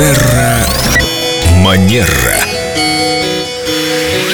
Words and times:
Терра 0.00 0.64
Манера. 1.62 2.49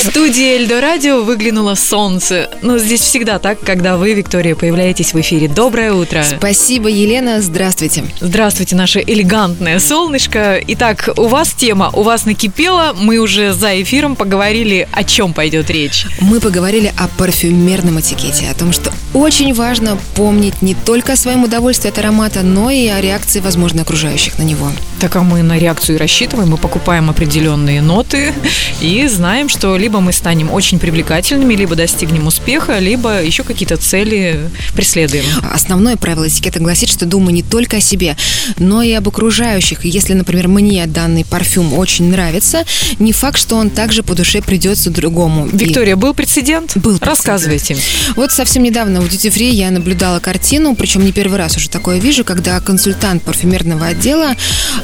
Студии 0.00 0.56
Эльдо 0.56 0.80
Радио 0.80 1.22
выглянуло 1.22 1.74
солнце. 1.74 2.48
Ну, 2.62 2.78
здесь 2.78 3.02
всегда 3.02 3.38
так, 3.38 3.60
когда 3.60 3.98
вы, 3.98 4.14
Виктория, 4.14 4.54
появляетесь 4.54 5.12
в 5.12 5.20
эфире. 5.20 5.46
Доброе 5.46 5.92
утро. 5.92 6.24
Спасибо, 6.24 6.88
Елена. 6.88 7.42
Здравствуйте. 7.42 8.04
Здравствуйте, 8.18 8.76
наше 8.76 9.04
элегантное 9.06 9.78
солнышко. 9.78 10.58
Итак, 10.68 11.10
у 11.18 11.26
вас 11.26 11.52
тема, 11.52 11.90
у 11.92 12.02
вас 12.02 12.24
накипело. 12.24 12.96
Мы 12.98 13.18
уже 13.18 13.52
за 13.52 13.82
эфиром 13.82 14.16
поговорили, 14.16 14.88
о 14.90 15.04
чем 15.04 15.34
пойдет 15.34 15.68
речь. 15.68 16.06
Мы 16.22 16.40
поговорили 16.40 16.90
о 16.96 17.06
парфюмерном 17.18 18.00
этикете, 18.00 18.48
о 18.50 18.54
том, 18.54 18.72
что 18.72 18.90
очень 19.12 19.52
важно 19.52 19.98
помнить 20.14 20.62
не 20.62 20.74
только 20.74 21.12
о 21.12 21.16
своем 21.16 21.44
удовольствии 21.44 21.90
от 21.90 21.98
аромата, 21.98 22.40
но 22.40 22.70
и 22.70 22.86
о 22.86 23.02
реакции, 23.02 23.40
возможно, 23.40 23.82
окружающих 23.82 24.38
на 24.38 24.44
него. 24.44 24.70
Так 25.00 25.16
а 25.16 25.22
мы 25.22 25.42
на 25.42 25.58
реакцию 25.58 25.98
рассчитываем, 25.98 26.50
мы 26.50 26.56
покупаем 26.56 27.10
определенные 27.10 27.82
ноты 27.82 28.32
и 28.80 29.06
знаем, 29.08 29.48
что 29.48 29.76
либо 29.76 29.89
мы 29.98 30.12
станем 30.12 30.52
очень 30.52 30.78
привлекательными, 30.78 31.54
либо 31.54 31.74
достигнем 31.74 32.26
успеха, 32.28 32.78
либо 32.78 33.22
еще 33.22 33.42
какие-то 33.42 33.76
цели 33.76 34.38
преследуем. 34.74 35.24
Основное 35.52 35.96
правило 35.96 36.28
этикета 36.28 36.60
гласит, 36.60 36.88
что 36.88 37.06
думай 37.06 37.32
не 37.32 37.42
только 37.42 37.78
о 37.78 37.80
себе, 37.80 38.16
но 38.58 38.82
и 38.82 38.92
об 38.92 39.08
окружающих. 39.08 39.84
И 39.84 39.88
Если, 39.88 40.12
например, 40.14 40.46
мне 40.48 40.86
данный 40.86 41.24
парфюм 41.24 41.74
очень 41.74 42.10
нравится, 42.10 42.64
не 42.98 43.12
факт, 43.12 43.38
что 43.38 43.56
он 43.56 43.70
также 43.70 44.02
по 44.02 44.14
душе 44.14 44.40
придется 44.42 44.90
другому. 44.90 45.46
И- 45.48 45.56
Виктория, 45.56 45.96
был 45.96 46.14
прецедент? 46.14 46.76
Был 46.76 46.98
прецедент. 46.98 47.06
Рассказывайте. 47.06 47.76
Вот 48.16 48.30
совсем 48.32 48.62
недавно 48.62 49.00
в 49.00 49.06
Duty 49.06 49.30
Free 49.32 49.50
я 49.50 49.70
наблюдала 49.70 50.20
картину, 50.20 50.74
причем 50.76 51.04
не 51.04 51.12
первый 51.12 51.38
раз 51.38 51.56
уже 51.56 51.68
такое 51.68 51.98
вижу, 51.98 52.24
когда 52.24 52.60
консультант 52.60 53.22
парфюмерного 53.22 53.86
отдела 53.86 54.34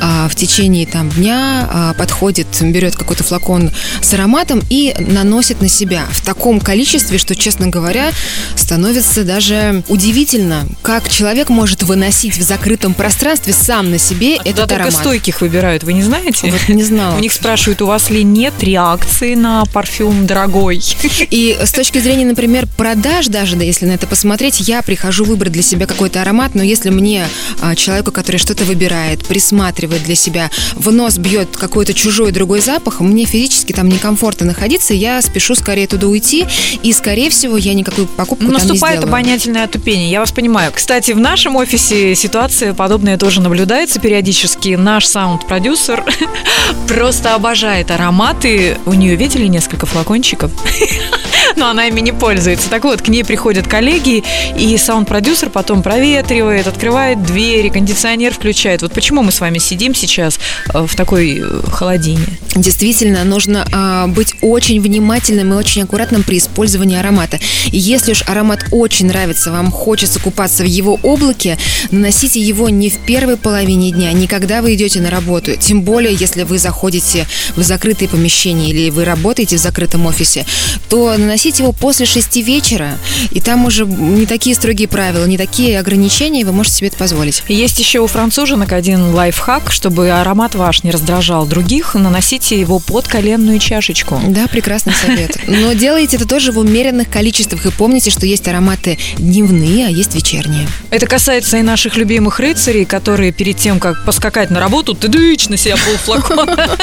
а, 0.00 0.28
в 0.28 0.34
течение 0.34 0.86
там 0.86 1.08
дня 1.10 1.68
а, 1.72 1.94
подходит, 1.94 2.46
берет 2.60 2.96
какой-то 2.96 3.24
флакон 3.24 3.70
с 4.00 4.12
ароматом 4.14 4.60
и 4.70 4.89
наносит 4.98 5.60
на 5.60 5.68
себя 5.68 6.06
в 6.10 6.20
таком 6.24 6.60
количестве, 6.60 7.18
что, 7.18 7.34
честно 7.34 7.66
говоря, 7.68 8.10
становится 8.56 9.24
даже 9.24 9.82
удивительно, 9.88 10.66
как 10.82 11.08
человек 11.08 11.48
может 11.48 11.82
выносить 11.82 12.36
в 12.36 12.42
закрытом 12.42 12.94
пространстве 12.94 13.52
сам 13.52 13.90
на 13.90 13.98
себе 13.98 14.36
Туда 14.36 14.50
этот 14.50 14.68
только 14.68 14.74
аромат. 14.76 14.94
стойких 14.94 15.40
выбирают, 15.40 15.82
вы 15.82 15.92
не 15.92 16.02
знаете? 16.02 16.50
Вот 16.50 16.68
не 16.68 16.82
знала. 16.82 17.16
У 17.16 17.20
них 17.20 17.32
спрашивают, 17.32 17.82
у 17.82 17.86
вас 17.86 18.10
ли 18.10 18.22
нет 18.24 18.54
реакции 18.62 19.34
на 19.34 19.64
парфюм 19.66 20.26
дорогой? 20.26 20.82
И 21.30 21.56
с 21.60 21.72
точки 21.72 21.98
зрения, 21.98 22.26
например, 22.26 22.66
продаж 22.76 23.26
даже, 23.28 23.56
да, 23.56 23.64
если 23.64 23.86
на 23.86 23.92
это 23.92 24.06
посмотреть, 24.06 24.60
я 24.60 24.82
прихожу 24.82 25.24
выбрать 25.24 25.52
для 25.52 25.62
себя 25.62 25.86
какой-то 25.86 26.22
аромат, 26.22 26.54
но 26.54 26.62
если 26.62 26.90
мне, 26.90 27.26
а, 27.60 27.74
человеку, 27.74 28.12
который 28.12 28.36
что-то 28.36 28.64
выбирает, 28.64 29.24
присматривает 29.26 30.04
для 30.04 30.14
себя, 30.14 30.50
в 30.74 30.90
нос 30.92 31.18
бьет 31.18 31.56
какой-то 31.56 31.94
чужой 31.94 32.32
другой 32.32 32.60
запах, 32.60 33.00
мне 33.00 33.24
физически 33.24 33.72
там 33.72 33.88
некомфортно 33.88 34.46
находиться, 34.46 34.79
я 34.88 35.20
спешу 35.22 35.54
скорее 35.54 35.86
туда 35.86 36.06
уйти, 36.06 36.46
и, 36.82 36.92
скорее 36.92 37.30
всего, 37.30 37.56
я 37.56 37.74
никакую 37.74 38.06
покупку 38.06 38.44
там 38.44 38.52
не 38.52 38.58
Наступает 38.58 38.98
сделаю. 38.98 39.08
обонятельное 39.10 39.64
отупение, 39.64 40.10
я 40.10 40.20
вас 40.20 40.32
понимаю. 40.32 40.72
Кстати, 40.74 41.12
в 41.12 41.18
нашем 41.18 41.56
офисе 41.56 42.14
ситуация 42.14 42.74
подобная 42.74 43.18
тоже 43.18 43.40
наблюдается 43.40 44.00
периодически. 44.00 44.70
Наш 44.70 45.06
саунд-продюсер 45.06 46.04
просто 46.88 47.34
обожает 47.34 47.90
ароматы. 47.90 48.78
У 48.86 48.94
нее 48.94 49.16
видели 49.16 49.46
несколько 49.46 49.86
флакончиков? 49.86 50.50
Но 51.56 51.68
она 51.68 51.86
ими 51.86 52.00
не 52.00 52.12
пользуется. 52.12 52.68
Так 52.70 52.84
вот, 52.84 53.02
к 53.02 53.08
ней 53.08 53.24
приходят 53.24 53.66
коллеги, 53.66 54.22
и 54.56 54.76
саунд-продюсер 54.76 55.50
потом 55.50 55.82
проветривает, 55.82 56.66
открывает 56.66 57.22
двери, 57.22 57.68
кондиционер 57.68 58.32
включает. 58.34 58.82
Вот 58.82 58.92
почему 58.92 59.22
мы 59.22 59.32
с 59.32 59.40
вами 59.40 59.58
сидим 59.58 59.94
сейчас 59.94 60.38
э, 60.72 60.86
в 60.86 60.94
такой 60.94 61.40
э, 61.40 61.62
холодине? 61.70 62.26
Действительно, 62.54 63.24
нужно 63.24 63.66
а, 63.72 64.06
быть 64.08 64.34
очень 64.40 64.80
внимательным 64.80 65.52
и 65.52 65.56
очень 65.56 65.82
аккуратным 65.82 66.22
при 66.22 66.38
использовании 66.38 66.98
аромата. 66.98 67.38
Если 67.66 68.12
уж 68.12 68.22
аромат 68.26 68.66
очень 68.72 69.06
нравится, 69.06 69.52
вам 69.52 69.70
хочется 69.70 70.18
купаться 70.20 70.62
в 70.64 70.66
его 70.66 70.98
облаке, 71.02 71.58
наносите 71.90 72.40
его 72.40 72.68
не 72.68 72.90
в 72.90 72.98
первой 72.98 73.36
половине 73.36 73.92
дня, 73.92 74.12
не 74.12 74.26
когда 74.26 74.62
вы 74.62 74.74
идете 74.74 75.00
на 75.00 75.10
работу. 75.10 75.56
Тем 75.56 75.82
более, 75.82 76.14
если 76.14 76.42
вы 76.42 76.58
заходите 76.58 77.26
в 77.56 77.62
закрытые 77.62 78.08
помещения 78.08 78.70
или 78.70 78.90
вы 78.90 79.04
работаете 79.04 79.56
в 79.56 79.60
закрытом 79.60 80.06
офисе, 80.06 80.44
то 80.88 81.16
наносите 81.16 81.39
его 81.48 81.72
после 81.72 82.06
шести 82.06 82.42
вечера, 82.42 82.98
и 83.30 83.40
там 83.40 83.64
уже 83.64 83.86
не 83.86 84.26
такие 84.26 84.54
строгие 84.54 84.88
правила, 84.88 85.24
не 85.24 85.38
такие 85.38 85.78
ограничения, 85.78 86.42
и 86.42 86.44
вы 86.44 86.52
можете 86.52 86.76
себе 86.76 86.88
это 86.88 86.98
позволить. 86.98 87.42
Есть 87.48 87.78
еще 87.78 88.00
у 88.00 88.06
француженок 88.06 88.72
один 88.72 89.14
лайфхак, 89.14 89.70
чтобы 89.70 90.10
аромат 90.10 90.54
ваш 90.54 90.82
не 90.82 90.90
раздражал 90.90 91.46
других, 91.46 91.94
наносите 91.94 92.58
его 92.58 92.78
под 92.78 93.08
коленную 93.08 93.58
чашечку. 93.58 94.20
Да, 94.28 94.46
прекрасный 94.46 94.92
совет. 94.92 95.38
Но 95.46 95.72
делайте 95.72 96.16
это 96.16 96.28
тоже 96.28 96.52
в 96.52 96.58
умеренных 96.58 97.10
количествах. 97.10 97.64
И 97.66 97.70
помните, 97.70 98.10
что 98.10 98.26
есть 98.26 98.46
ароматы 98.48 98.98
дневные, 99.16 99.86
а 99.86 99.90
есть 99.90 100.14
вечерние. 100.14 100.68
Это 100.90 101.06
касается 101.06 101.58
и 101.58 101.62
наших 101.62 101.96
любимых 101.96 102.40
рыцарей, 102.40 102.84
которые 102.84 103.32
перед 103.32 103.56
тем, 103.56 103.80
как 103.80 104.04
поскакать 104.04 104.50
на 104.50 104.60
работу, 104.60 104.94
тыдыч 104.94 105.48
на 105.48 105.56
себя 105.56 105.76
полфлакона. 105.76 106.68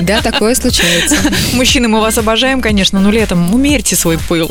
Да, 0.00 0.20
такое 0.22 0.54
случается. 0.54 1.16
Мужчины, 1.52 1.88
мы 1.88 2.00
вас 2.00 2.16
обожаем, 2.16 2.60
конечно, 2.60 3.00
но 3.00 3.10
летом 3.10 3.38
умерьте 3.82 3.96
свой 3.96 4.18
пыл. 4.18 4.50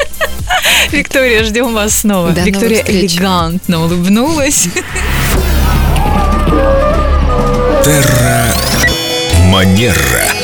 Виктория, 0.92 1.44
ждем 1.44 1.72
вас 1.72 2.00
снова. 2.00 2.32
До 2.32 2.42
Виктория 2.42 2.84
элегантно 2.86 3.84
улыбнулась. 3.84 4.68
Терра 7.82 8.54
Манера. 9.46 10.41